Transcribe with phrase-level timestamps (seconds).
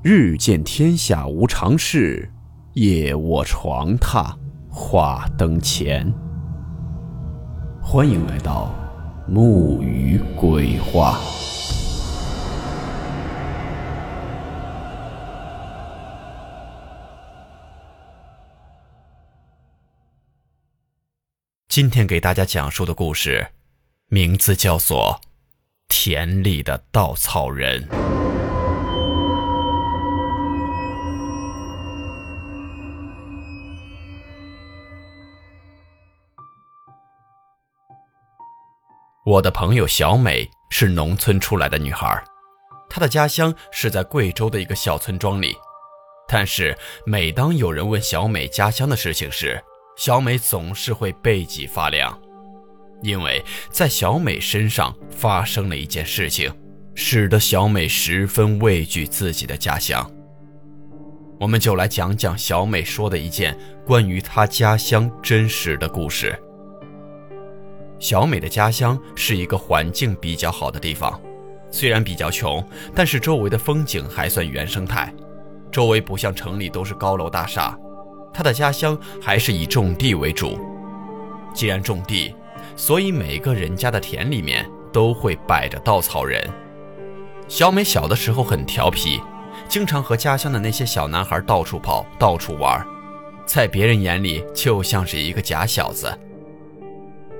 [0.00, 2.30] 日见天下无常事，
[2.74, 4.32] 夜卧床榻
[4.70, 6.14] 话灯前。
[7.82, 8.72] 欢迎来到
[9.26, 11.18] 木鱼鬼话。
[21.68, 23.48] 今天给大家讲述的故事，
[24.06, 25.20] 名字叫做
[25.88, 27.88] 《田里的稻草人》。
[39.28, 42.24] 我的朋友小美是农村出来的女孩，
[42.88, 45.54] 她的家乡是在贵州的一个小村庄里。
[46.26, 49.62] 但是每当有人问小美家乡的事情时，
[49.98, 52.18] 小美总是会背脊发凉，
[53.02, 56.50] 因为在小美身上发生了一件事情，
[56.94, 60.10] 使得小美十分畏惧自己的家乡。
[61.38, 63.54] 我们就来讲讲小美说的一件
[63.84, 66.34] 关于她家乡真实的故事。
[67.98, 71.20] 小美的家乡是一个环境比较好的地方，
[71.70, 75.12] 虽然比较穷，但是周围的风景还算原生态。
[75.70, 77.76] 周围不像城里都是高楼大厦，
[78.32, 80.58] 她的家乡还是以种地为主。
[81.52, 82.34] 既然种地，
[82.76, 86.42] 所以每个人家的田里面都会摆着稻草人。
[87.48, 89.20] 小美小的时候很调皮，
[89.68, 92.86] 经常和家乡的那些小男孩到处跑、到处玩，
[93.44, 96.16] 在别人眼里就像是一个假小子。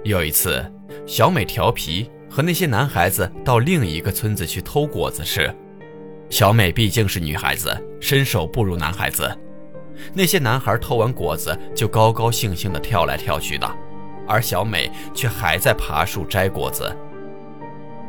[0.09, 0.64] 有一次，
[1.06, 5.55] 小美调皮，和那些男孩子到另一个村子去偷果子吃。
[6.31, 7.70] 小美毕竟是女孩子，
[8.01, 9.31] 身手不如男孩子。
[10.14, 13.70] 那些男孩偷完果子就高高兴兴地跳来跳去的，
[14.27, 16.91] 而小美却还在爬树摘果子。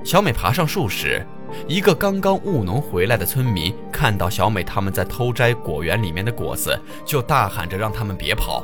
[0.02, 1.22] 小美爬上树时，
[1.68, 8.64] 一个刚刚务农回来的村民看到小美他们在偷摘果园里面的果子，就大喊着让他们别跑。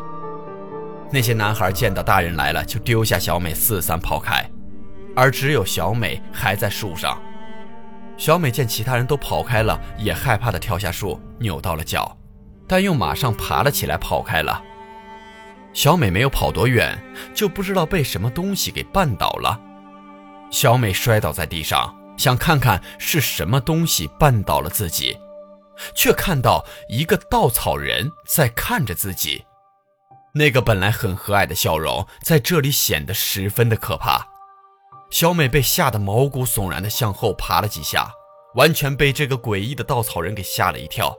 [1.11, 4.43] 那些男孩见到大人来了，就丢下小美四散跑开，
[5.15, 7.21] 而只有小美还在树上。
[8.17, 12.17] 小美见其他人都跑开了，也害怕的跳下树，扭到了脚，
[12.67, 14.61] 但又马上爬了起来，跑开了。
[15.73, 16.97] 小美没有跑多远，
[17.33, 19.59] 就不知道被什么东西给绊倒了。
[20.49, 25.17] 小美摔倒在地上，想看看是什么东西绊倒了自己，
[25.93, 29.43] 却看到一个稻草人在看着自己。
[30.37, 34.27] 那个本来很和蔼的笑容，在这里显得十分的可怕。
[35.09, 38.11] 小美被吓得毛骨悚然的向后爬了几下，
[38.55, 41.15] 完全被这个诡异的稻草人给吓了一跳。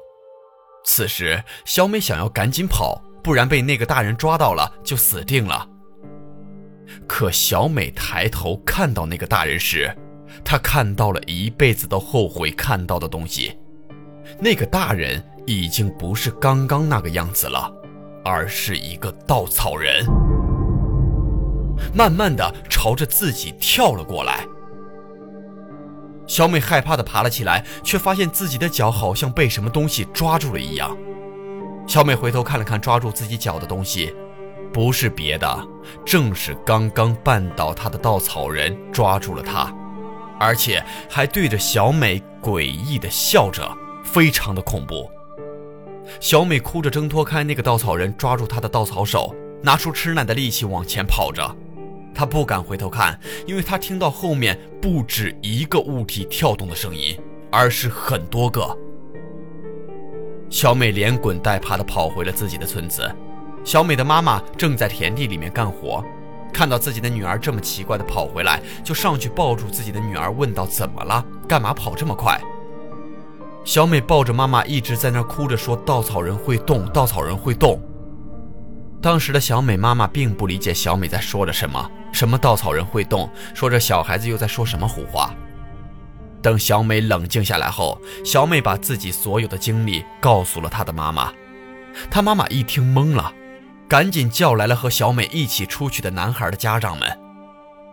[0.84, 5.66] 此时，小美想要赶紧跑，不然被那个大人抓到了就死定了。
[7.06, 9.96] 可小美抬头看到那个大人时，
[10.44, 13.58] 她看到了一辈子都后悔看到的东西。
[14.38, 17.72] 那个大人已经不是刚刚那个样子了。
[18.26, 20.04] 而是一个稻草人，
[21.94, 24.44] 慢慢的朝着自己跳了过来。
[26.26, 30.98] 小美害怕的爬了起来，却发现自己的脚好像被什么东西抓住了一样。
[31.86, 34.12] 小美回头看了看抓住自己脚的东西，
[34.72, 35.68] 不是别的，
[36.04, 39.72] 正是刚刚绊倒她的稻草人抓住了她，
[40.40, 43.62] 而且还对着小美诡异的笑着，
[44.02, 45.08] 非常的恐怖。
[46.20, 51.42] 小美哭着挣脱开那个稻草人，抓住他的稻草手，拿出吃奶的力气往前跑着。
[52.14, 57.18] 她不敢回头看，因为她听到后面不止一个物体跳动的声音，
[57.50, 58.76] 而是很多个。
[60.48, 63.10] 小美连滚带爬地跑回了自己的村子。
[63.64, 66.02] 小美的妈妈正在田地里面干活，
[66.52, 71.22] 看到自己的女儿这么奇怪地跑回来，就上去抱住自己的女儿，问道：“怎么了？
[71.46, 72.40] 干嘛跑这么快？”
[73.66, 77.82] 小美抱着妈妈一直在那哭着说：“稻草人会动，稻草人会动。”
[79.02, 85.34] 当时的小美妈妈并不理解小美在说着什么，什么稻草人会动，说着小孩子又在说什么胡话。
[86.40, 91.32] 等小美冷静下来后，小美把自己所有的经历告诉了她的妈妈。
[92.08, 93.32] 她妈妈一听懵了，
[93.88, 97.18] 赶紧叫来了和小美一起出去的男孩的家长们，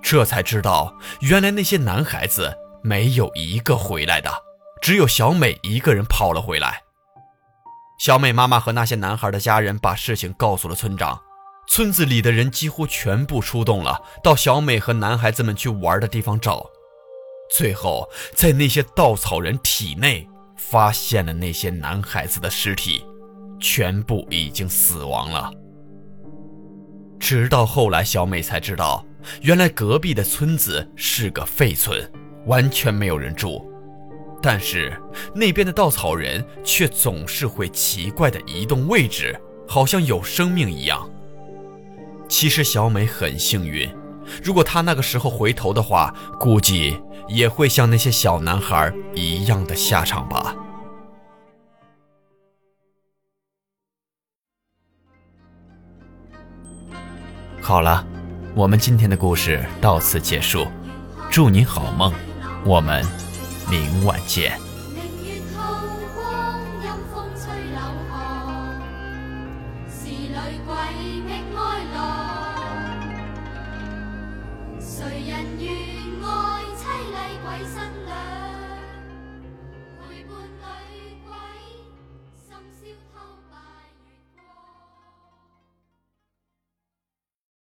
[0.03, 4.31] 这才知道原来那些男孩子没有一个回来的。
[4.83, 6.81] 只有小美一个人跑了回来。
[7.97, 11.17] 小美妈妈和那些男孩的家人把事情告诉了村长，
[11.69, 16.69] 村子里的人几乎全部出动了，到小美和男孩子们去玩的地方找。
[17.55, 20.27] 最后，在那些稻草人体内
[20.57, 23.05] 发现了那些男孩子的尸体，
[23.61, 25.49] 全部已经死亡了。
[27.21, 29.05] 直到后来，小美才知道，
[29.43, 32.11] 原来隔壁的村子是个废村，
[32.47, 33.69] 完全没有人住。
[34.43, 34.91] 但是
[35.33, 41.09] 那边的稻草人却总是会奇怪的移动位置，好像有生命一样。
[42.27, 43.89] 其实小美很幸运，
[44.43, 50.53] 如果她那个时候回头的话，估计也会像那些小男孩一样的下场吧。
[57.61, 58.05] 好了，
[58.55, 60.67] 我们今天的故事到此结束，
[61.31, 62.11] 祝你好梦，
[62.65, 63.01] 我们
[63.69, 64.72] 明晚见。